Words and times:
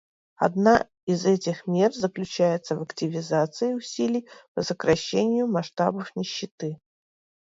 Одна 0.37 0.89
из 1.05 1.27
этих 1.27 1.67
мер 1.67 1.93
заключается 1.93 2.75
в 2.75 2.81
активизации 2.81 3.75
усилий 3.75 4.27
по 4.55 4.63
сокращению 4.63 5.45
масштабов 5.45 6.15
нищеты. 6.15 6.79